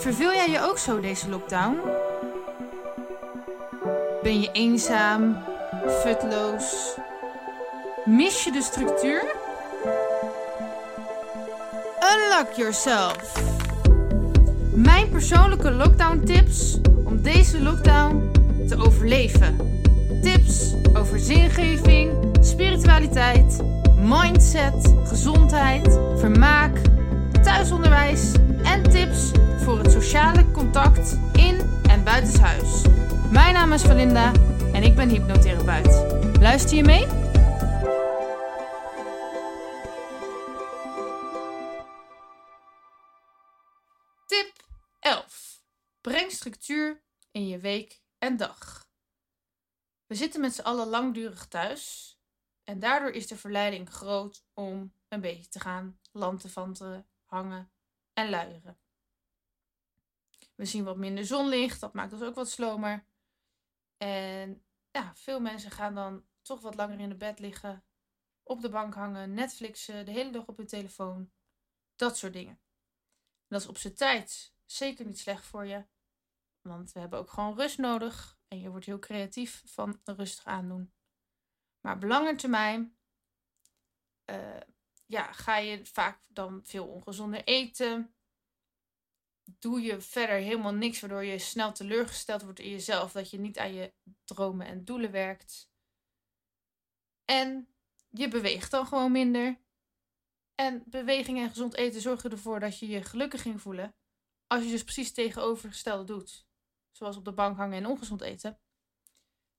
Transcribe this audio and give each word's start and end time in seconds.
Verveel 0.00 0.32
jij 0.32 0.50
je 0.50 0.60
ook 0.60 0.78
zo 0.78 1.00
deze 1.00 1.28
lockdown? 1.28 1.78
Ben 4.22 4.40
je 4.40 4.48
eenzaam, 4.52 5.36
futloos? 6.02 6.94
Mis 8.04 8.44
je 8.44 8.52
de 8.52 8.62
structuur? 8.62 9.34
Unlock 12.12 12.52
yourself! 12.52 13.42
Mijn 14.74 15.08
persoonlijke 15.08 15.70
lockdown 15.70 16.24
tips 16.24 16.78
om 17.04 17.22
deze 17.22 17.62
lockdown 17.62 18.30
te 18.68 18.76
overleven. 18.76 19.56
Tips 20.22 20.74
over 20.96 21.18
zingeving, 21.18 22.12
spiritualiteit, 22.40 23.62
mindset, 23.98 24.94
gezondheid, 25.04 25.98
vermaak, 26.16 26.76
thuisonderwijs 27.42 28.32
en 28.70 28.82
tips 28.82 29.30
voor 29.64 29.78
het 29.78 29.90
sociale 29.90 30.50
contact 30.50 31.12
in 31.32 31.82
en 31.88 32.04
buitenshuis. 32.04 32.82
Mijn 33.30 33.54
naam 33.54 33.72
is 33.72 33.82
Valinda 33.82 34.32
en 34.72 34.82
ik 34.82 34.94
ben 34.94 35.08
hypnotherapeut. 35.08 36.38
Luister 36.40 36.76
je 36.76 36.82
mee? 36.82 37.06
Tip 44.26 44.52
11. 45.00 45.62
Breng 46.00 46.30
structuur 46.30 47.02
in 47.30 47.48
je 47.48 47.58
week 47.58 48.00
en 48.18 48.36
dag. 48.36 48.88
We 50.06 50.14
zitten 50.14 50.40
met 50.40 50.54
z'n 50.54 50.62
allen 50.62 50.88
langdurig 50.88 51.48
thuis 51.48 52.14
en 52.64 52.78
daardoor 52.78 53.10
is 53.10 53.26
de 53.26 53.36
verleiding 53.36 53.90
groot 53.90 54.44
om 54.54 54.94
een 55.08 55.20
beetje 55.20 55.48
te 55.48 55.60
gaan 55.60 55.98
lantefanten, 56.12 57.06
hangen 57.24 57.70
en 58.20 58.30
luieren. 58.30 58.78
We 60.54 60.64
zien 60.64 60.84
wat 60.84 60.96
minder 60.96 61.26
zonlicht, 61.26 61.80
dat 61.80 61.94
maakt 61.94 62.12
ons 62.12 62.22
ook 62.22 62.34
wat 62.34 62.50
slomer. 62.50 63.04
En 63.96 64.64
ja, 64.90 65.14
veel 65.14 65.40
mensen 65.40 65.70
gaan 65.70 65.94
dan 65.94 66.24
toch 66.42 66.60
wat 66.60 66.74
langer 66.74 67.00
in 67.00 67.08
de 67.08 67.16
bed 67.16 67.38
liggen, 67.38 67.84
op 68.42 68.60
de 68.60 68.68
bank 68.68 68.94
hangen, 68.94 69.34
Netflixen, 69.34 70.04
de 70.04 70.10
hele 70.10 70.30
dag 70.30 70.46
op 70.46 70.56
hun 70.56 70.66
telefoon. 70.66 71.32
Dat 71.96 72.16
soort 72.16 72.32
dingen. 72.32 72.60
dat 73.48 73.60
is 73.60 73.66
op 73.66 73.78
zijn 73.78 73.94
tijd 73.94 74.54
zeker 74.64 75.06
niet 75.06 75.18
slecht 75.18 75.44
voor 75.44 75.66
je, 75.66 75.86
want 76.60 76.92
we 76.92 77.00
hebben 77.00 77.18
ook 77.18 77.30
gewoon 77.30 77.56
rust 77.56 77.78
nodig 77.78 78.38
en 78.48 78.60
je 78.60 78.70
wordt 78.70 78.86
heel 78.86 78.98
creatief 78.98 79.62
van 79.66 80.00
rustig 80.04 80.44
aandoen. 80.44 80.92
Maar 81.80 81.94
op 81.94 82.02
lange 82.02 82.34
termijn 82.34 82.96
uh, 84.30 84.60
ja, 85.10 85.32
ga 85.32 85.56
je 85.56 85.86
vaak 85.86 86.20
dan 86.26 86.60
veel 86.64 86.86
ongezonder 86.86 87.44
eten. 87.44 88.14
Doe 89.44 89.80
je 89.80 90.00
verder 90.00 90.36
helemaal 90.36 90.74
niks, 90.74 91.00
waardoor 91.00 91.24
je 91.24 91.38
snel 91.38 91.72
teleurgesteld 91.72 92.42
wordt 92.42 92.58
in 92.58 92.70
jezelf, 92.70 93.12
dat 93.12 93.30
je 93.30 93.38
niet 93.38 93.58
aan 93.58 93.74
je 93.74 93.92
dromen 94.24 94.66
en 94.66 94.84
doelen 94.84 95.10
werkt. 95.10 95.70
En 97.24 97.68
je 98.08 98.28
beweegt 98.28 98.70
dan 98.70 98.86
gewoon 98.86 99.12
minder. 99.12 99.60
En 100.54 100.82
beweging 100.86 101.38
en 101.38 101.48
gezond 101.48 101.74
eten 101.74 102.00
zorgen 102.00 102.30
ervoor 102.30 102.60
dat 102.60 102.78
je 102.78 102.88
je 102.88 103.02
gelukkig 103.02 103.42
ging 103.42 103.60
voelen. 103.60 103.94
Als 104.46 104.64
je 104.64 104.70
dus 104.70 104.84
precies 104.84 105.12
tegenovergestelde 105.12 106.04
doet, 106.04 106.46
zoals 106.90 107.16
op 107.16 107.24
de 107.24 107.32
bank 107.32 107.56
hangen 107.56 107.78
en 107.78 107.86
ongezond 107.86 108.20
eten, 108.20 108.60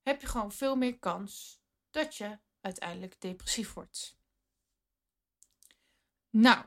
heb 0.02 0.20
je 0.20 0.26
gewoon 0.26 0.52
veel 0.52 0.76
meer 0.76 0.98
kans 0.98 1.60
dat 1.90 2.16
je 2.16 2.38
uiteindelijk 2.60 3.20
depressief 3.20 3.72
wordt. 3.72 4.20
Nou, 6.32 6.64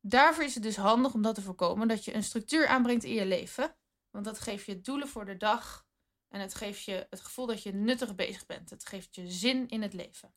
daarvoor 0.00 0.44
is 0.44 0.54
het 0.54 0.62
dus 0.62 0.76
handig 0.76 1.14
om 1.14 1.22
dat 1.22 1.34
te 1.34 1.42
voorkomen 1.42 1.88
dat 1.88 2.04
je 2.04 2.14
een 2.14 2.22
structuur 2.22 2.66
aanbrengt 2.66 3.04
in 3.04 3.14
je 3.14 3.26
leven. 3.26 3.76
Want 4.10 4.24
dat 4.24 4.40
geeft 4.40 4.66
je 4.66 4.80
doelen 4.80 5.08
voor 5.08 5.24
de 5.24 5.36
dag 5.36 5.86
en 6.28 6.40
het 6.40 6.54
geeft 6.54 6.84
je 6.84 7.06
het 7.10 7.20
gevoel 7.20 7.46
dat 7.46 7.62
je 7.62 7.72
nuttig 7.72 8.14
bezig 8.14 8.46
bent. 8.46 8.70
Het 8.70 8.86
geeft 8.86 9.14
je 9.14 9.30
zin 9.30 9.68
in 9.68 9.82
het 9.82 9.92
leven. 9.92 10.34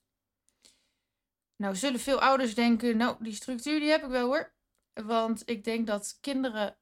Nou 1.55 1.75
zullen 1.75 1.99
veel 1.99 2.21
ouders 2.21 2.55
denken, 2.55 2.97
nou 2.97 3.23
die 3.23 3.33
structuur 3.33 3.79
die 3.79 3.89
heb 3.89 4.03
ik 4.03 4.09
wel 4.09 4.27
hoor. 4.27 4.53
Want 4.93 5.49
ik 5.49 5.63
denk 5.63 5.87
dat 5.87 6.17
kinderen 6.21 6.77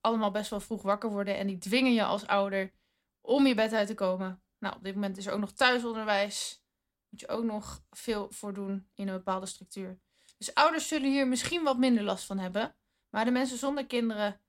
allemaal 0.00 0.30
best 0.30 0.50
wel 0.50 0.60
vroeg 0.60 0.82
wakker 0.82 1.10
worden 1.10 1.36
en 1.36 1.46
die 1.46 1.58
dwingen 1.58 1.92
je 1.92 2.04
als 2.04 2.26
ouder 2.26 2.72
om 3.20 3.46
je 3.46 3.54
bed 3.54 3.72
uit 3.72 3.86
te 3.86 3.94
komen. 3.94 4.42
Nou, 4.58 4.76
op 4.76 4.82
dit 4.82 4.94
moment 4.94 5.16
is 5.16 5.26
er 5.26 5.32
ook 5.32 5.40
nog 5.40 5.52
thuisonderwijs. 5.52 6.64
Moet 7.08 7.20
je 7.20 7.28
ook 7.28 7.44
nog 7.44 7.84
veel 7.90 8.30
voor 8.30 8.54
doen 8.54 8.90
in 8.94 9.08
een 9.08 9.16
bepaalde 9.16 9.46
structuur. 9.46 10.00
Dus 10.36 10.54
ouders 10.54 10.88
zullen 10.88 11.10
hier 11.10 11.28
misschien 11.28 11.62
wat 11.62 11.78
minder 11.78 12.02
last 12.02 12.24
van 12.24 12.38
hebben. 12.38 12.74
Maar 13.10 13.24
de 13.24 13.30
mensen 13.30 13.58
zonder 13.58 13.86
kinderen, 13.86 14.40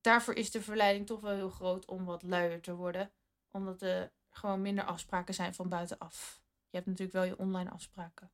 daarvoor 0.00 0.34
is 0.34 0.50
de 0.50 0.62
verleiding 0.62 1.06
toch 1.06 1.20
wel 1.20 1.34
heel 1.34 1.50
groot 1.50 1.84
om 1.84 2.04
wat 2.04 2.22
luier 2.22 2.60
te 2.62 2.74
worden. 2.74 3.12
Omdat 3.50 3.82
er 3.82 4.12
gewoon 4.30 4.62
minder 4.62 4.84
afspraken 4.84 5.34
zijn 5.34 5.54
van 5.54 5.68
buitenaf. 5.68 6.40
Je 6.70 6.76
hebt 6.76 6.86
natuurlijk 6.86 7.16
wel 7.16 7.24
je 7.24 7.38
online 7.38 7.70
afspraken. 7.70 8.30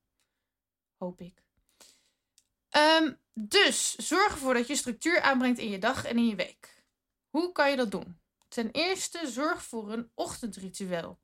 Hoop 0.97 1.21
ik. 1.21 1.43
Um, 2.77 3.19
dus 3.33 3.95
zorg 3.95 4.33
ervoor 4.33 4.55
dat 4.55 4.67
je 4.67 4.77
structuur 4.77 5.21
aanbrengt 5.21 5.59
in 5.59 5.71
je 5.71 5.79
dag 5.79 6.05
en 6.05 6.17
in 6.17 6.27
je 6.27 6.37
week. 6.37 6.85
Hoe 7.29 7.53
kan 7.53 7.71
je 7.71 7.77
dat 7.77 7.91
doen? 7.91 8.21
Ten 8.49 8.71
eerste 8.71 9.31
zorg 9.31 9.63
voor 9.63 9.93
een 9.93 10.11
ochtendritueel. 10.15 11.21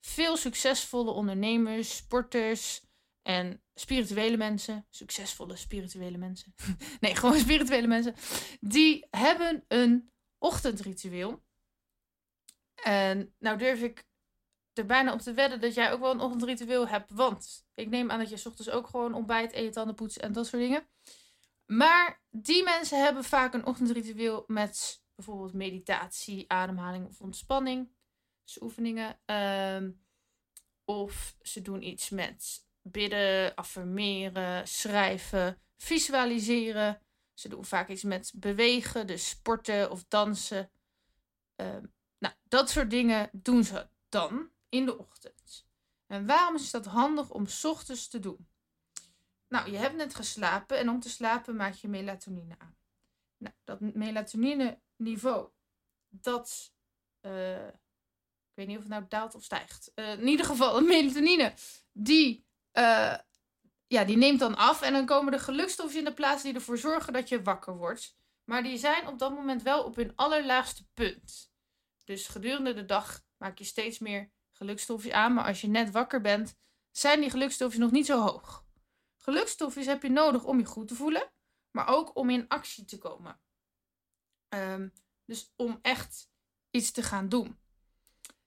Veel 0.00 0.36
succesvolle 0.36 1.10
ondernemers, 1.10 1.96
sporters 1.96 2.82
en 3.22 3.62
spirituele 3.74 4.36
mensen, 4.36 4.86
succesvolle 4.90 5.56
spirituele 5.56 6.18
mensen, 6.18 6.54
nee, 7.00 7.16
gewoon 7.16 7.38
spirituele 7.38 7.86
mensen, 7.86 8.14
die 8.60 9.06
hebben 9.10 9.64
een 9.68 10.10
ochtendritueel. 10.38 11.42
En 12.74 13.34
nou 13.38 13.58
durf 13.58 13.82
ik 13.82 14.06
er 14.72 14.86
bijna 14.86 15.12
op 15.12 15.20
te 15.20 15.32
wedden 15.32 15.60
dat 15.60 15.74
jij 15.74 15.92
ook 15.92 16.00
wel 16.00 16.10
een 16.10 16.20
ochtendritueel 16.20 16.88
hebt. 16.88 17.10
Want 17.10 17.66
ik 17.74 17.88
neem 17.88 18.10
aan 18.10 18.18
dat 18.18 18.28
je 18.28 18.48
ochtends 18.48 18.70
ook 18.70 18.86
gewoon 18.86 19.14
ontbijt, 19.14 19.52
eten, 19.52 19.72
tanden 19.72 19.94
poetsen 19.94 20.22
en 20.22 20.32
dat 20.32 20.46
soort 20.46 20.62
dingen. 20.62 20.88
Maar 21.66 22.22
die 22.30 22.62
mensen 22.62 23.02
hebben 23.02 23.24
vaak 23.24 23.54
een 23.54 23.66
ochtendritueel 23.66 24.44
met 24.46 25.02
bijvoorbeeld 25.14 25.52
meditatie, 25.52 26.50
ademhaling 26.50 27.06
of 27.06 27.20
ontspanning. 27.20 27.92
Dus 28.44 28.62
oefeningen. 28.62 29.20
Ehm, 29.24 29.90
of 30.84 31.36
ze 31.40 31.62
doen 31.62 31.82
iets 31.82 32.10
met 32.10 32.66
bidden, 32.82 33.54
affirmeren, 33.54 34.68
schrijven, 34.68 35.60
visualiseren. 35.76 37.00
Ze 37.34 37.48
doen 37.48 37.64
vaak 37.64 37.88
iets 37.88 38.02
met 38.02 38.32
bewegen, 38.36 39.06
dus 39.06 39.28
sporten 39.28 39.90
of 39.90 40.04
dansen. 40.08 40.70
Ehm, 41.56 41.84
nou, 42.18 42.34
dat 42.48 42.70
soort 42.70 42.90
dingen 42.90 43.30
doen 43.32 43.64
ze 43.64 43.88
dan 44.08 44.50
in 44.68 44.84
de 44.84 44.98
ochtend. 44.98 45.66
En 46.06 46.26
waarom 46.26 46.54
is 46.54 46.70
dat 46.70 46.86
handig 46.86 47.30
om 47.30 47.46
s 47.46 47.64
ochtends 47.64 48.08
te 48.08 48.18
doen? 48.18 48.48
Nou, 49.48 49.70
je 49.70 49.76
hebt 49.76 49.96
net 49.96 50.14
geslapen 50.14 50.78
en 50.78 50.88
om 50.88 51.00
te 51.00 51.10
slapen 51.10 51.56
maak 51.56 51.74
je 51.74 51.88
melatonine 51.88 52.54
aan. 52.58 52.76
Nou, 53.36 53.54
dat 53.64 53.80
melatonine 53.80 54.80
niveau, 54.96 55.48
dat, 56.08 56.72
uh, 57.20 57.66
ik 57.66 58.54
weet 58.54 58.66
niet 58.66 58.76
of 58.76 58.82
het 58.82 58.92
nou 58.92 59.04
daalt 59.08 59.34
of 59.34 59.44
stijgt. 59.44 59.92
Uh, 59.94 60.12
in 60.12 60.28
ieder 60.28 60.46
geval, 60.46 60.80
melatonine, 60.94 61.54
die, 61.92 62.41
uh, 62.72 63.14
ja, 63.86 64.04
die 64.04 64.16
neemt 64.16 64.38
dan 64.38 64.56
af. 64.56 64.82
En 64.82 64.92
dan 64.92 65.06
komen 65.06 65.32
de 65.32 65.38
gelukstofjes 65.38 65.98
in 65.98 66.04
de 66.04 66.14
plaats 66.14 66.42
die 66.42 66.54
ervoor 66.54 66.78
zorgen 66.78 67.12
dat 67.12 67.28
je 67.28 67.42
wakker 67.42 67.76
wordt. 67.76 68.16
Maar 68.44 68.62
die 68.62 68.78
zijn 68.78 69.06
op 69.06 69.18
dat 69.18 69.34
moment 69.34 69.62
wel 69.62 69.84
op 69.84 69.96
hun 69.96 70.12
allerlaagste 70.16 70.86
punt. 70.94 71.52
Dus 72.04 72.28
gedurende 72.28 72.74
de 72.74 72.84
dag 72.84 73.22
maak 73.36 73.58
je 73.58 73.64
steeds 73.64 73.98
meer 73.98 74.32
gelukstofjes 74.52 75.12
aan. 75.12 75.34
Maar 75.34 75.44
als 75.44 75.60
je 75.60 75.68
net 75.68 75.90
wakker 75.90 76.20
bent, 76.20 76.56
zijn 76.90 77.20
die 77.20 77.30
gelukstofjes 77.30 77.80
nog 77.80 77.90
niet 77.90 78.06
zo 78.06 78.20
hoog. 78.20 78.64
Gelukstofjes 79.16 79.86
heb 79.86 80.02
je 80.02 80.10
nodig 80.10 80.44
om 80.44 80.58
je 80.58 80.64
goed 80.64 80.88
te 80.88 80.94
voelen, 80.94 81.32
maar 81.70 81.88
ook 81.88 82.16
om 82.16 82.30
in 82.30 82.48
actie 82.48 82.84
te 82.84 82.98
komen. 82.98 83.40
Um, 84.48 84.92
dus 85.24 85.52
om 85.56 85.78
echt 85.82 86.30
iets 86.70 86.90
te 86.90 87.02
gaan 87.02 87.28
doen. 87.28 87.58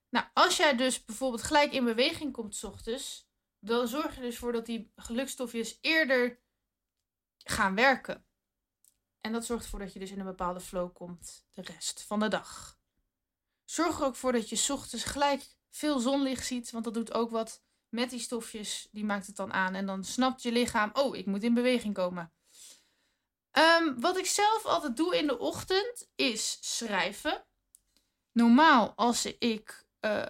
Nou, 0.09 0.25
als 0.33 0.57
jij 0.57 0.75
dus 0.75 1.05
bijvoorbeeld 1.05 1.43
gelijk 1.43 1.71
in 1.71 1.83
beweging 1.83 2.33
komt 2.33 2.63
ochtends, 2.63 3.27
dan 3.65 3.87
zorg 3.87 4.15
je 4.15 4.21
dus 4.21 4.37
voor 4.37 4.51
dat 4.51 4.65
die 4.65 4.91
gelukstofjes 4.95 5.77
eerder 5.81 6.39
gaan 7.37 7.75
werken. 7.75 8.25
En 9.21 9.31
dat 9.31 9.45
zorgt 9.45 9.63
ervoor 9.63 9.79
dat 9.79 9.93
je 9.93 9.99
dus 9.99 10.11
in 10.11 10.19
een 10.19 10.25
bepaalde 10.25 10.59
flow 10.59 10.93
komt 10.93 11.45
de 11.51 11.61
rest 11.61 12.01
van 12.01 12.19
de 12.19 12.27
dag. 12.27 12.79
Zorg 13.63 13.99
er 13.99 14.05
ook 14.05 14.15
voor 14.15 14.31
dat 14.31 14.49
je 14.49 14.73
ochtends 14.73 15.03
gelijk 15.03 15.55
veel 15.69 15.99
zonlicht 15.99 16.45
ziet, 16.45 16.71
want 16.71 16.83
dat 16.83 16.93
doet 16.93 17.13
ook 17.13 17.31
wat 17.31 17.63
met 17.89 18.09
die 18.09 18.19
stofjes. 18.19 18.87
Die 18.91 19.05
maakt 19.05 19.27
het 19.27 19.35
dan 19.35 19.53
aan 19.53 19.73
en 19.73 19.85
dan 19.85 20.03
snapt 20.03 20.41
je 20.41 20.51
lichaam, 20.51 20.89
oh, 20.93 21.15
ik 21.15 21.25
moet 21.25 21.43
in 21.43 21.53
beweging 21.53 21.93
komen. 21.93 22.33
Um, 23.51 23.99
wat 24.01 24.17
ik 24.17 24.25
zelf 24.25 24.65
altijd 24.65 24.97
doe 24.97 25.17
in 25.17 25.27
de 25.27 25.39
ochtend 25.39 26.09
is 26.15 26.57
schrijven. 26.77 27.45
Normaal 28.31 28.93
als 28.95 29.25
ik 29.25 29.85
uh, 30.01 30.25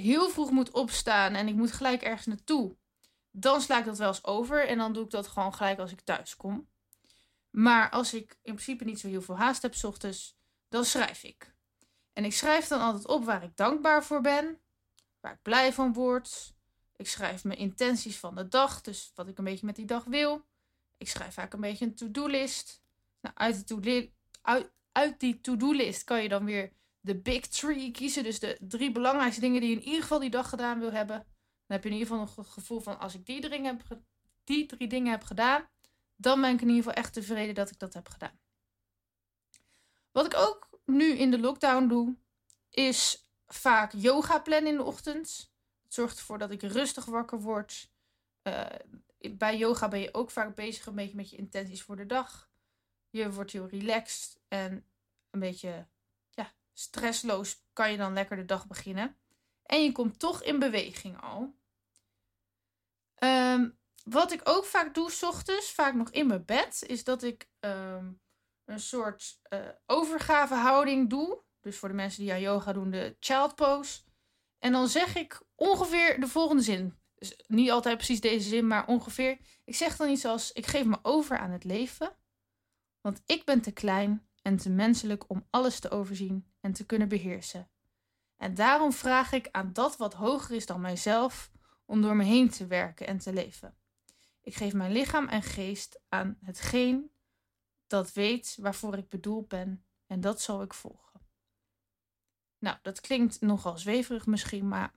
heel 0.00 0.28
vroeg 0.28 0.50
moet 0.50 0.70
opstaan 0.70 1.34
en 1.34 1.48
ik 1.48 1.54
moet 1.54 1.72
gelijk 1.72 2.02
ergens 2.02 2.26
naartoe, 2.26 2.76
dan 3.30 3.60
sla 3.60 3.78
ik 3.78 3.84
dat 3.84 3.98
wel 3.98 4.08
eens 4.08 4.24
over 4.24 4.68
en 4.68 4.78
dan 4.78 4.92
doe 4.92 5.04
ik 5.04 5.10
dat 5.10 5.28
gewoon 5.28 5.54
gelijk 5.54 5.78
als 5.78 5.92
ik 5.92 6.00
thuis 6.00 6.36
kom. 6.36 6.68
Maar 7.50 7.90
als 7.90 8.14
ik 8.14 8.30
in 8.42 8.54
principe 8.54 8.84
niet 8.84 9.00
zo 9.00 9.08
heel 9.08 9.22
veel 9.22 9.36
haast 9.36 9.62
heb 9.62 9.74
ochtends, 9.82 10.36
dan 10.68 10.84
schrijf 10.84 11.22
ik. 11.22 11.54
En 12.12 12.24
ik 12.24 12.32
schrijf 12.32 12.66
dan 12.66 12.80
altijd 12.80 13.06
op 13.06 13.24
waar 13.24 13.42
ik 13.42 13.56
dankbaar 13.56 14.04
voor 14.04 14.20
ben, 14.20 14.58
waar 15.20 15.32
ik 15.32 15.42
blij 15.42 15.72
van 15.72 15.92
word. 15.92 16.54
Ik 16.96 17.08
schrijf 17.08 17.44
mijn 17.44 17.58
intenties 17.58 18.18
van 18.18 18.34
de 18.34 18.48
dag, 18.48 18.80
dus 18.80 19.12
wat 19.14 19.28
ik 19.28 19.38
een 19.38 19.44
beetje 19.44 19.66
met 19.66 19.76
die 19.76 19.84
dag 19.84 20.04
wil. 20.04 20.44
Ik 20.96 21.08
schrijf 21.08 21.34
vaak 21.34 21.52
een 21.52 21.60
beetje 21.60 21.84
een 21.84 21.94
to-do-list. 21.94 22.82
Nou, 23.20 23.34
uit 24.92 25.20
die 25.20 25.40
to-do-list 25.40 26.04
kan 26.04 26.22
je 26.22 26.28
dan 26.28 26.44
weer 26.44 26.72
de 27.00 27.16
big 27.16 27.46
three 27.46 27.90
kiezen. 27.90 28.22
Dus 28.22 28.38
de 28.38 28.58
drie 28.60 28.92
belangrijkste 28.92 29.40
dingen 29.40 29.60
die 29.60 29.70
je 29.70 29.76
in 29.76 29.82
ieder 29.82 30.02
geval 30.02 30.18
die 30.18 30.30
dag 30.30 30.48
gedaan 30.48 30.78
wil 30.78 30.92
hebben. 30.92 31.16
Dan 31.16 31.26
heb 31.66 31.82
je 31.82 31.90
in 31.90 31.96
ieder 31.96 32.08
geval 32.08 32.34
het 32.36 32.52
gevoel 32.52 32.80
van 32.80 32.98
als 32.98 33.14
ik 33.14 33.26
die, 33.26 33.40
drie 33.40 33.62
heb, 33.62 33.82
die 34.44 34.66
drie 34.66 34.88
dingen 34.88 35.10
heb 35.10 35.22
gedaan, 35.22 35.68
dan 36.16 36.40
ben 36.40 36.54
ik 36.54 36.60
in 36.60 36.68
ieder 36.68 36.82
geval 36.82 37.02
echt 37.02 37.12
tevreden 37.12 37.54
dat 37.54 37.70
ik 37.70 37.78
dat 37.78 37.94
heb 37.94 38.08
gedaan. 38.08 38.38
Wat 40.12 40.26
ik 40.26 40.36
ook 40.36 40.68
nu 40.84 41.12
in 41.12 41.30
de 41.30 41.38
lockdown 41.38 41.86
doe, 41.86 42.16
is 42.70 43.28
vaak 43.46 43.92
yoga 43.92 44.38
plannen 44.40 44.70
in 44.70 44.76
de 44.76 44.84
ochtend. 44.84 45.52
Het 45.82 45.94
zorgt 45.94 46.18
ervoor 46.18 46.38
dat 46.38 46.50
ik 46.50 46.62
rustig 46.62 47.04
wakker 47.04 47.40
word. 47.40 47.90
Uh, 48.42 48.66
bij 49.30 49.56
yoga 49.56 49.88
ben 49.88 50.00
je 50.00 50.14
ook 50.14 50.30
vaak 50.30 50.54
bezig 50.54 50.86
een 50.86 50.94
beetje 50.94 51.16
met 51.16 51.30
je 51.30 51.36
intenties 51.36 51.82
voor 51.82 51.96
de 51.96 52.06
dag. 52.06 52.50
Je 53.10 53.32
wordt 53.32 53.52
heel 53.52 53.68
relaxed 53.68 54.40
en 54.48 54.84
een 55.30 55.40
beetje 55.40 55.86
stressloos 56.80 57.62
kan 57.72 57.90
je 57.90 57.96
dan 57.96 58.12
lekker 58.12 58.36
de 58.36 58.44
dag 58.44 58.66
beginnen. 58.66 59.16
En 59.62 59.82
je 59.82 59.92
komt 59.92 60.18
toch 60.18 60.42
in 60.42 60.58
beweging 60.58 61.20
al. 61.20 61.54
Um, 63.18 63.78
wat 64.04 64.32
ik 64.32 64.40
ook 64.44 64.64
vaak 64.64 64.94
doe, 64.94 65.10
s 65.10 65.22
ochtends, 65.22 65.72
vaak 65.72 65.94
nog 65.94 66.10
in 66.10 66.26
mijn 66.26 66.44
bed, 66.44 66.82
is 66.86 67.04
dat 67.04 67.22
ik 67.22 67.48
um, 67.60 68.20
een 68.64 68.80
soort 68.80 69.40
uh, 69.48 69.68
overgavehouding 69.86 71.10
doe. 71.10 71.42
Dus 71.60 71.76
voor 71.76 71.88
de 71.88 71.94
mensen 71.94 72.22
die 72.22 72.32
aan 72.32 72.40
yoga 72.40 72.72
doen, 72.72 72.90
de 72.90 73.16
child 73.20 73.54
pose. 73.54 74.00
En 74.58 74.72
dan 74.72 74.88
zeg 74.88 75.16
ik 75.16 75.42
ongeveer 75.54 76.20
de 76.20 76.28
volgende 76.28 76.62
zin. 76.62 76.98
Dus 77.14 77.44
niet 77.46 77.70
altijd 77.70 77.96
precies 77.96 78.20
deze 78.20 78.48
zin, 78.48 78.66
maar 78.66 78.86
ongeveer. 78.86 79.38
Ik 79.64 79.74
zeg 79.74 79.96
dan 79.96 80.08
iets 80.08 80.24
als: 80.24 80.52
Ik 80.52 80.66
geef 80.66 80.84
me 80.84 80.98
over 81.02 81.38
aan 81.38 81.50
het 81.50 81.64
leven. 81.64 82.16
Want 83.00 83.22
ik 83.26 83.44
ben 83.44 83.60
te 83.60 83.72
klein 83.72 84.29
en 84.42 84.56
te 84.56 84.70
menselijk 84.70 85.30
om 85.30 85.46
alles 85.50 85.80
te 85.80 85.90
overzien 85.90 86.52
en 86.60 86.72
te 86.72 86.86
kunnen 86.86 87.08
beheersen. 87.08 87.70
En 88.36 88.54
daarom 88.54 88.92
vraag 88.92 89.32
ik 89.32 89.48
aan 89.50 89.72
dat 89.72 89.96
wat 89.96 90.14
hoger 90.14 90.56
is 90.56 90.66
dan 90.66 90.80
mijzelf 90.80 91.50
om 91.84 92.02
door 92.02 92.16
me 92.16 92.24
heen 92.24 92.50
te 92.50 92.66
werken 92.66 93.06
en 93.06 93.18
te 93.18 93.32
leven. 93.32 93.76
Ik 94.42 94.54
geef 94.54 94.72
mijn 94.72 94.92
lichaam 94.92 95.28
en 95.28 95.42
geest 95.42 96.00
aan 96.08 96.38
hetgeen 96.42 97.10
dat 97.86 98.12
weet 98.12 98.56
waarvoor 98.60 98.96
ik 98.96 99.08
bedoeld 99.08 99.48
ben 99.48 99.84
en 100.06 100.20
dat 100.20 100.40
zal 100.40 100.62
ik 100.62 100.74
volgen. 100.74 101.20
Nou, 102.58 102.78
dat 102.82 103.00
klinkt 103.00 103.40
nogal 103.40 103.78
zweverig 103.78 104.26
misschien, 104.26 104.68
maar 104.68 104.94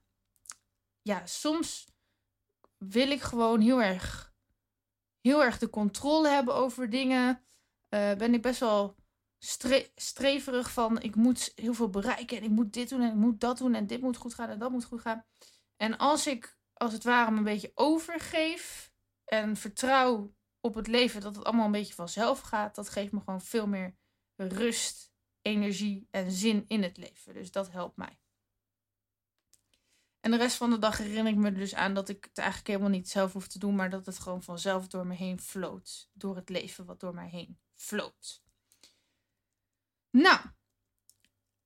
ja, 1.01 1.25
soms 1.25 1.87
wil 2.77 3.11
ik 3.11 3.21
gewoon 3.21 3.61
heel 3.61 3.81
erg, 3.81 4.33
heel 5.21 5.43
erg 5.43 5.57
de 5.59 5.69
controle 5.69 6.29
hebben 6.29 6.55
over 6.55 6.89
dingen. 6.89 7.45
Uh, 7.89 8.13
ben 8.13 8.33
ik 8.33 8.41
best 8.41 8.59
wel 8.59 8.95
stre 9.45 9.91
streverig 9.95 10.71
van 10.71 11.01
ik 11.01 11.15
moet 11.15 11.51
heel 11.55 11.73
veel 11.73 11.89
bereiken 11.89 12.37
en 12.37 12.43
ik 12.43 12.49
moet 12.49 12.73
dit 12.73 12.89
doen 12.89 13.01
en 13.01 13.09
ik 13.09 13.15
moet 13.15 13.39
dat 13.39 13.57
doen 13.57 13.75
en 13.75 13.87
dit 13.87 14.01
moet 14.01 14.17
goed 14.17 14.33
gaan 14.33 14.49
en 14.49 14.59
dat 14.59 14.71
moet 14.71 14.85
goed 14.85 15.01
gaan. 15.01 15.25
En 15.77 15.97
als 15.97 16.27
ik 16.27 16.57
als 16.73 16.93
het 16.93 17.03
ware 17.03 17.31
me 17.31 17.37
een 17.37 17.43
beetje 17.43 17.71
overgeef 17.75 18.93
en 19.25 19.57
vertrouw 19.57 20.35
op 20.59 20.73
het 20.73 20.87
leven 20.87 21.21
dat 21.21 21.35
het 21.35 21.45
allemaal 21.45 21.65
een 21.65 21.71
beetje 21.71 21.93
vanzelf 21.93 22.39
gaat, 22.39 22.75
dat 22.75 22.89
geeft 22.89 23.11
me 23.11 23.19
gewoon 23.19 23.41
veel 23.41 23.67
meer 23.67 23.95
rust, 24.35 25.11
energie 25.41 26.07
en 26.11 26.31
zin 26.31 26.65
in 26.67 26.83
het 26.83 26.97
leven. 26.97 27.33
Dus 27.33 27.51
dat 27.51 27.71
helpt 27.71 27.97
mij. 27.97 28.19
En 30.19 30.31
de 30.31 30.37
rest 30.37 30.57
van 30.57 30.69
de 30.69 30.79
dag 30.79 30.97
herinner 30.97 31.33
ik 31.33 31.39
me 31.39 31.51
dus 31.51 31.75
aan 31.75 31.93
dat 31.93 32.09
ik 32.09 32.23
het 32.23 32.37
eigenlijk 32.37 32.67
helemaal 32.67 32.89
niet 32.89 33.09
zelf 33.09 33.33
hoef 33.33 33.47
te 33.47 33.59
doen, 33.59 33.75
maar 33.75 33.89
dat 33.89 34.05
het 34.05 34.19
gewoon 34.19 34.43
vanzelf 34.43 34.87
door 34.87 35.07
me 35.07 35.15
heen 35.15 35.39
floot. 35.39 36.09
Door 36.13 36.35
het 36.35 36.49
leven 36.49 36.85
wat 36.85 36.99
door 36.99 37.13
mij 37.13 37.29
heen 37.29 37.59
floot. 37.73 38.42
Nou, 40.13 40.39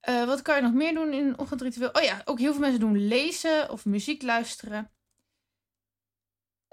uh, 0.09 0.25
wat 0.25 0.41
kan 0.41 0.55
je 0.55 0.61
nog 0.61 0.73
meer 0.73 0.93
doen 0.93 1.13
in 1.13 1.27
een 1.27 1.39
ochtendritueel? 1.39 1.91
Oh 1.91 2.01
ja, 2.01 2.21
ook 2.25 2.39
heel 2.39 2.51
veel 2.51 2.61
mensen 2.61 2.79
doen 2.79 3.07
lezen 3.07 3.69
of 3.69 3.85
muziek 3.85 4.21
luisteren. 4.21 4.91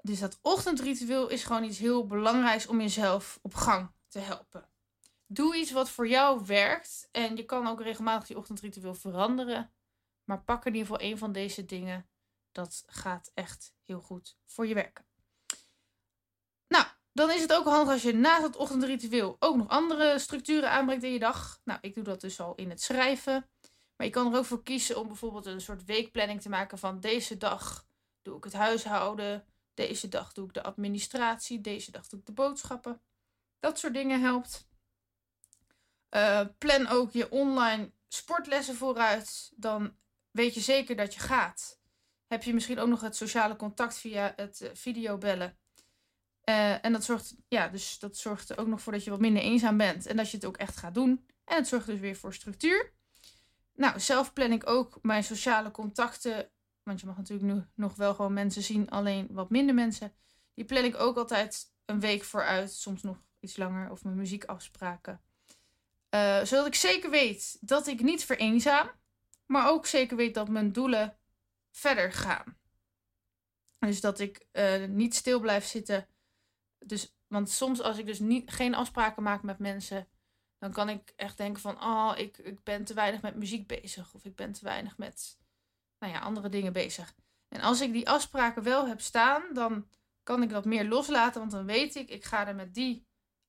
Dus 0.02 0.18
dat 0.18 0.38
ochtendritueel 0.42 1.28
is 1.28 1.44
gewoon 1.44 1.64
iets 1.64 1.78
heel 1.78 2.06
belangrijks 2.06 2.66
om 2.66 2.80
jezelf 2.80 3.38
op 3.42 3.54
gang 3.54 3.90
te 4.08 4.18
helpen. 4.18 4.68
Doe 5.26 5.56
iets 5.56 5.70
wat 5.70 5.90
voor 5.90 6.08
jou 6.08 6.44
werkt. 6.46 7.08
En 7.12 7.36
je 7.36 7.44
kan 7.44 7.66
ook 7.66 7.80
regelmatig 7.80 8.28
je 8.28 8.38
ochtendritueel 8.38 8.94
veranderen. 8.94 9.72
Maar 10.24 10.42
pak 10.42 10.64
in 10.64 10.74
ieder 10.74 10.88
geval 10.88 11.06
een 11.10 11.18
van 11.18 11.32
deze 11.32 11.64
dingen. 11.64 12.08
Dat 12.52 12.84
gaat 12.86 13.30
echt 13.34 13.74
heel 13.82 14.00
goed 14.00 14.36
voor 14.44 14.66
je 14.66 14.74
werken. 14.74 15.04
Dan 17.14 17.30
is 17.30 17.40
het 17.40 17.52
ook 17.52 17.64
handig 17.64 17.92
als 17.92 18.02
je 18.02 18.14
naast 18.14 18.42
het 18.42 18.56
ochtendritueel 18.56 19.36
ook 19.38 19.56
nog 19.56 19.68
andere 19.68 20.18
structuren 20.18 20.70
aanbrengt 20.70 21.04
in 21.04 21.12
je 21.12 21.18
dag. 21.18 21.60
Nou, 21.64 21.78
ik 21.82 21.94
doe 21.94 22.04
dat 22.04 22.20
dus 22.20 22.40
al 22.40 22.54
in 22.54 22.70
het 22.70 22.82
schrijven. 22.82 23.48
Maar 23.96 24.06
je 24.06 24.12
kan 24.12 24.32
er 24.32 24.38
ook 24.38 24.44
voor 24.44 24.62
kiezen 24.62 24.98
om 24.98 25.06
bijvoorbeeld 25.06 25.46
een 25.46 25.60
soort 25.60 25.84
weekplanning 25.84 26.40
te 26.40 26.48
maken 26.48 26.78
van 26.78 27.00
deze 27.00 27.36
dag 27.36 27.86
doe 28.22 28.36
ik 28.36 28.44
het 28.44 28.52
huishouden. 28.52 29.46
Deze 29.74 30.08
dag 30.08 30.32
doe 30.32 30.46
ik 30.46 30.54
de 30.54 30.62
administratie. 30.62 31.60
Deze 31.60 31.90
dag 31.90 32.06
doe 32.06 32.20
ik 32.20 32.26
de 32.26 32.32
boodschappen. 32.32 33.02
Dat 33.58 33.78
soort 33.78 33.94
dingen 33.94 34.20
helpt. 34.20 34.68
Uh, 36.10 36.40
plan 36.58 36.86
ook 36.86 37.12
je 37.12 37.30
online 37.30 37.92
sportlessen 38.08 38.74
vooruit. 38.74 39.52
Dan 39.56 39.96
weet 40.30 40.54
je 40.54 40.60
zeker 40.60 40.96
dat 40.96 41.14
je 41.14 41.20
gaat. 41.20 41.80
Heb 42.26 42.42
je 42.42 42.54
misschien 42.54 42.78
ook 42.78 42.88
nog 42.88 43.00
het 43.00 43.16
sociale 43.16 43.56
contact 43.56 43.96
via 43.96 44.32
het 44.36 44.60
uh, 44.60 44.68
videobellen. 44.72 45.58
Uh, 46.48 46.84
en 46.84 46.92
dat 46.92 47.04
zorgt, 47.04 47.34
ja, 47.48 47.68
dus 47.68 47.98
dat 47.98 48.16
zorgt 48.16 48.50
er 48.50 48.58
ook 48.58 48.66
nog 48.66 48.80
voor 48.80 48.92
dat 48.92 49.04
je 49.04 49.10
wat 49.10 49.20
minder 49.20 49.42
eenzaam 49.42 49.76
bent. 49.76 50.06
En 50.06 50.16
dat 50.16 50.30
je 50.30 50.36
het 50.36 50.46
ook 50.46 50.56
echt 50.56 50.76
gaat 50.76 50.94
doen. 50.94 51.26
En 51.44 51.56
het 51.56 51.68
zorgt 51.68 51.86
dus 51.86 52.00
weer 52.00 52.16
voor 52.16 52.34
structuur. 52.34 52.92
Nou, 53.74 54.00
zelf 54.00 54.32
plan 54.32 54.52
ik 54.52 54.68
ook 54.68 54.98
mijn 55.02 55.24
sociale 55.24 55.70
contacten 55.70 56.48
want 56.84 57.00
je 57.00 57.06
mag 57.06 57.16
natuurlijk 57.16 57.52
nu 57.52 57.64
nog 57.74 57.94
wel 57.94 58.14
gewoon 58.14 58.32
mensen 58.32 58.62
zien, 58.62 58.90
alleen 58.90 59.28
wat 59.30 59.50
minder 59.50 59.74
mensen. 59.74 60.14
Die 60.54 60.64
plan 60.64 60.84
ik 60.84 61.00
ook 61.00 61.16
altijd 61.16 61.72
een 61.84 62.00
week 62.00 62.24
vooruit, 62.24 62.72
soms 62.72 63.02
nog 63.02 63.22
iets 63.40 63.56
langer, 63.56 63.90
of 63.90 64.04
mijn 64.04 64.16
muziekafspraken. 64.16 65.20
Uh, 66.10 66.44
zodat 66.44 66.66
ik 66.66 66.74
zeker 66.74 67.10
weet 67.10 67.56
dat 67.60 67.86
ik 67.86 68.02
niet 68.02 68.24
vereenzaam, 68.24 68.90
maar 69.46 69.68
ook 69.68 69.86
zeker 69.86 70.16
weet 70.16 70.34
dat 70.34 70.48
mijn 70.48 70.72
doelen 70.72 71.16
verder 71.70 72.12
gaan. 72.12 72.56
Dus 73.78 74.00
dat 74.00 74.18
ik 74.18 74.46
uh, 74.52 74.84
niet 74.84 75.14
stil 75.14 75.40
blijf 75.40 75.64
zitten. 75.64 76.06
Dus, 76.88 77.16
want 77.26 77.50
soms 77.50 77.82
als 77.82 77.98
ik 77.98 78.06
dus 78.06 78.18
niet, 78.18 78.50
geen 78.50 78.74
afspraken 78.74 79.22
maak 79.22 79.42
met 79.42 79.58
mensen, 79.58 80.08
dan 80.58 80.72
kan 80.72 80.88
ik 80.88 81.12
echt 81.16 81.36
denken 81.36 81.62
van, 81.62 81.82
oh, 81.82 82.12
ik, 82.16 82.38
ik 82.38 82.62
ben 82.62 82.84
te 82.84 82.94
weinig 82.94 83.22
met 83.22 83.36
muziek 83.36 83.66
bezig. 83.66 84.14
Of 84.14 84.24
ik 84.24 84.36
ben 84.36 84.52
te 84.52 84.64
weinig 84.64 84.98
met 84.98 85.38
nou 85.98 86.12
ja, 86.12 86.20
andere 86.20 86.48
dingen 86.48 86.72
bezig. 86.72 87.14
En 87.48 87.60
als 87.60 87.80
ik 87.80 87.92
die 87.92 88.08
afspraken 88.08 88.62
wel 88.62 88.86
heb 88.86 89.00
staan, 89.00 89.42
dan 89.52 89.88
kan 90.22 90.42
ik 90.42 90.50
dat 90.50 90.64
meer 90.64 90.84
loslaten. 90.84 91.40
Want 91.40 91.52
dan 91.52 91.66
weet 91.66 91.94
ik, 91.94 92.08
ik 92.08 92.24
ga 92.24 92.46
er 92.46 92.54
met 92.54 92.74
die 92.74 93.06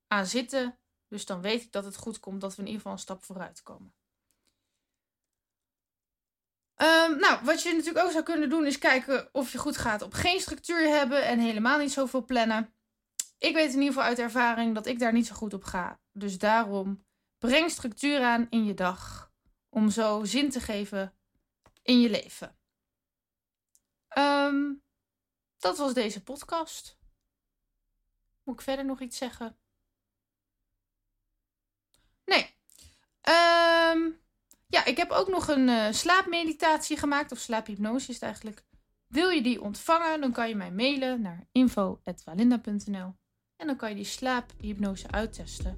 aan 0.07 0.25
zitten. 0.25 0.79
Dus 1.07 1.25
dan 1.25 1.41
weet 1.41 1.61
ik 1.61 1.71
dat 1.71 1.85
het 1.85 1.95
goed 1.95 2.19
komt, 2.19 2.41
dat 2.41 2.55
we 2.55 2.61
in 2.61 2.67
ieder 2.67 2.81
geval 2.81 2.93
een 2.93 3.03
stap 3.03 3.23
vooruit 3.23 3.63
komen. 3.63 3.93
Um, 6.81 7.19
nou, 7.19 7.43
wat 7.43 7.61
je 7.63 7.73
natuurlijk 7.73 8.05
ook 8.05 8.11
zou 8.11 8.23
kunnen 8.23 8.49
doen, 8.49 8.65
is 8.65 8.77
kijken 8.77 9.29
of 9.31 9.51
je 9.51 9.57
goed 9.57 9.77
gaat 9.77 10.01
op 10.01 10.13
geen 10.13 10.39
structuur 10.39 10.87
hebben 10.87 11.25
en 11.25 11.39
helemaal 11.39 11.77
niet 11.77 11.91
zoveel 11.91 12.25
plannen. 12.25 12.74
Ik 13.37 13.53
weet 13.53 13.73
in 13.73 13.79
ieder 13.79 13.87
geval 13.87 14.03
uit 14.03 14.19
ervaring 14.19 14.75
dat 14.75 14.85
ik 14.85 14.99
daar 14.99 15.13
niet 15.13 15.27
zo 15.27 15.35
goed 15.35 15.53
op 15.53 15.63
ga. 15.63 15.99
Dus 16.11 16.37
daarom 16.37 17.05
breng 17.37 17.71
structuur 17.71 18.23
aan 18.23 18.47
in 18.49 18.65
je 18.65 18.73
dag. 18.73 19.33
Om 19.69 19.89
zo 19.89 20.23
zin 20.23 20.49
te 20.49 20.59
geven 20.59 21.13
in 21.81 21.99
je 21.99 22.09
leven. 22.09 22.57
Um, 24.17 24.83
dat 25.57 25.77
was 25.77 25.93
deze 25.93 26.23
podcast. 26.23 26.97
Moet 28.43 28.55
ik 28.55 28.61
verder 28.61 28.85
nog 28.85 29.01
iets 29.01 29.17
zeggen? 29.17 29.57
Nee. 32.25 32.55
Um, 33.21 34.19
ja, 34.67 34.85
ik 34.85 34.97
heb 34.97 35.11
ook 35.11 35.27
nog 35.27 35.47
een 35.47 35.67
uh, 35.67 35.91
slaapmeditatie 35.91 36.97
gemaakt. 36.97 37.31
Of 37.31 37.39
slaaphypnose 37.39 38.07
is 38.09 38.13
het 38.13 38.23
eigenlijk. 38.23 38.65
Wil 39.07 39.29
je 39.29 39.41
die 39.41 39.61
ontvangen, 39.61 40.21
dan 40.21 40.31
kan 40.31 40.49
je 40.49 40.55
mij 40.55 40.71
mailen 40.71 41.21
naar 41.21 41.47
info.walinda.nl. 41.51 43.15
En 43.57 43.67
dan 43.67 43.75
kan 43.75 43.89
je 43.89 43.95
die 43.95 44.05
slaaphypnose 44.05 45.11
uittesten. 45.11 45.77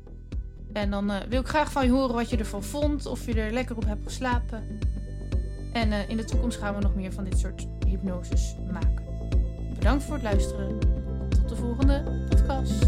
En 0.74 0.90
dan 0.90 1.12
uh, 1.12 1.18
wil 1.30 1.42
ik 1.42 1.48
graag 1.48 1.72
van 1.72 1.86
je 1.86 1.92
horen 1.92 2.16
wat 2.16 2.30
je 2.30 2.38
ervan 2.38 2.64
vond. 2.64 3.06
Of 3.06 3.26
je 3.26 3.34
er 3.34 3.52
lekker 3.52 3.76
op 3.76 3.86
hebt 3.86 4.04
geslapen. 4.04 4.80
En 5.74 5.92
uh, 5.92 6.10
in 6.10 6.18
de 6.18 6.26
toekomst 6.26 6.58
gaan 6.58 6.76
we 6.76 6.82
nog 6.82 6.96
meer 6.96 7.14
van 7.14 7.24
dit 7.24 7.40
soort 7.40 7.68
hypnoses 7.88 8.56
maken. 8.72 9.06
Bedankt 9.74 10.04
voor 10.04 10.14
het 10.14 10.24
luisteren. 10.24 10.80
Tot 11.30 11.50
de 11.50 11.56
volgende 11.56 12.26
podcast. 12.30 12.86